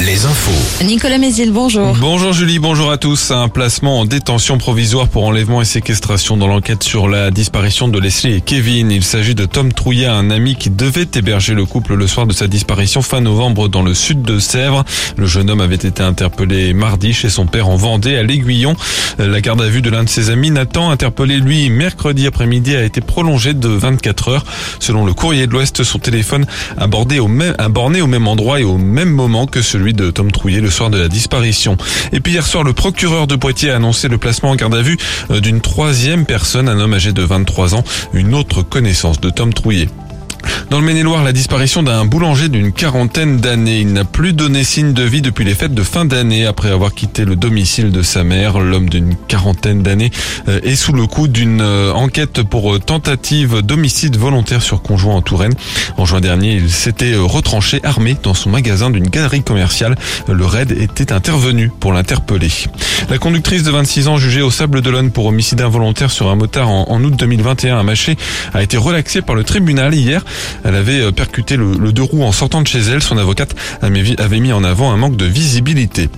[0.00, 0.84] les infos.
[0.84, 1.94] Nicolas Mézil, bonjour.
[2.00, 3.30] Bonjour Julie, bonjour à tous.
[3.30, 7.98] Un placement en détention provisoire pour enlèvement et séquestration dans l'enquête sur la disparition de
[7.98, 8.90] Leslie et Kevin.
[8.90, 12.32] Il s'agit de Tom Trouillet, un ami qui devait héberger le couple le soir de
[12.32, 14.84] sa disparition fin novembre dans le sud de Sèvres.
[15.16, 18.76] Le jeune homme avait été interpellé mardi chez son père en Vendée à l'Aiguillon.
[19.18, 22.84] La garde à vue de l'un de ses amis, Nathan, interpellé lui mercredi après-midi, a
[22.84, 24.44] été prolongée de 24 heures.
[24.78, 26.46] Selon le courrier de l'Ouest, son téléphone
[26.78, 29.94] a, bordé au même, a borné au même endroit et au même moment que celui
[29.94, 31.76] de Tom Trouillet le soir de la disparition.
[32.12, 34.82] Et puis hier soir, le procureur de Poitiers a annoncé le placement en garde à
[34.82, 34.98] vue
[35.30, 39.52] euh, d'une troisième personne, un homme âgé de 23 ans, une autre connaissance de Tom
[39.52, 39.88] Trouillet.
[40.70, 43.80] Dans le Maine-et-Loire, la disparition d'un boulanger d'une quarantaine d'années.
[43.80, 46.94] Il n'a plus donné signe de vie depuis les fêtes de fin d'année après avoir
[46.94, 48.60] quitté le domicile de sa mère.
[48.60, 50.10] L'homme d'une quarantaine d'années
[50.48, 55.16] euh, est sous le coup d'une euh, enquête pour euh, tentative d'homicide volontaire sur conjoint
[55.16, 55.54] en Touraine.
[55.96, 59.96] En juin dernier, il s'était retranché armé dans son magasin d'une galerie commerciale.
[60.28, 62.50] Le raid était intervenu pour l'interpeller.
[63.08, 66.68] La conductrice de 26 ans jugée au Sable d'Olonne pour homicide involontaire sur un motard
[66.68, 68.16] en, août 2021 à Maché
[68.54, 70.24] a été relaxée par le tribunal hier.
[70.64, 73.02] Elle avait euh, percuté le, deux roues en sortant de chez elle.
[73.02, 76.08] Son avocate avait mis en avant un manque de visibilité.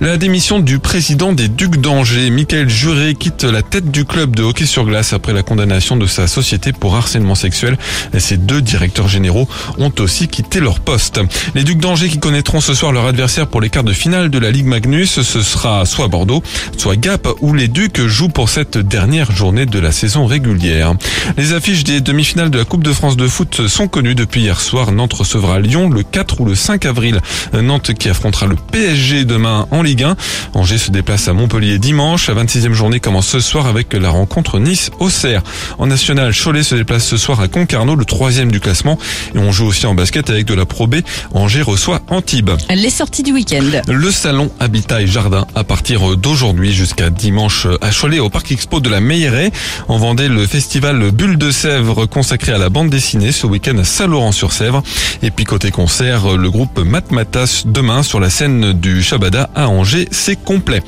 [0.00, 4.42] La démission du président des Ducs d'Angers, Michael Juré, quitte la tête du club de
[4.42, 7.78] hockey sur glace après la condamnation de sa société pour harcèlement sexuel.
[8.16, 9.48] Ses deux directeurs généraux
[9.78, 11.20] ont aussi quitté leur poste.
[11.54, 14.38] Les Ducs d'Angers qui connaîtront ce soir leur adversaire pour les quarts de finale de
[14.38, 16.42] la Ligue Magnus, ce sera soit Bordeaux,
[16.76, 20.94] soit Gap, où les Ducs jouent pour cette dernière journée de la saison régulière.
[21.36, 24.60] Les affiches des demi-finales de la Coupe de France de foot sont connues depuis hier
[24.60, 24.92] soir.
[24.92, 27.20] Nantes recevra Lyon le 4 ou le 5 avril.
[27.52, 30.16] Nantes qui affrontera le PSG demain en Ligue 1.
[30.54, 32.28] Angers se déplace à Montpellier dimanche.
[32.28, 35.42] La 26e journée commence ce soir avec la rencontre Nice-Auxerre.
[35.78, 38.98] En national, Cholet se déplace ce soir à Concarneau, le troisième du classement.
[39.34, 40.96] Et on joue aussi en basket avec de la Pro B.
[41.34, 42.50] Angers reçoit Antibes.
[42.74, 43.64] Les sorties du week-end.
[43.88, 48.80] Le salon Habitat et Jardin à partir d'aujourd'hui jusqu'à dimanche à Cholet au Parc Expo
[48.80, 49.50] de la Meilleraie.
[49.88, 53.84] En Vendée, le festival Bulle de Sèvres consacré à la bande dessinée ce week-end à
[53.84, 54.82] Saint-Laurent-sur-Sèvres.
[55.22, 60.08] Et puis côté concert, le groupe Matmatas demain sur la scène du Shabada à Angers,
[60.12, 60.82] c'est complet.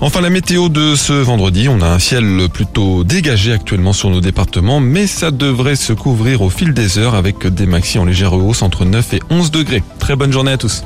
[0.00, 4.20] Enfin, la météo de ce vendredi, on a un ciel plutôt dégagé actuellement sur nos
[4.20, 8.34] départements, mais ça devrait se couvrir au fil des heures avec des maxi en légère
[8.34, 9.84] hausse entre 9 et 11 degrés.
[10.00, 10.82] Très bonne journée à tous.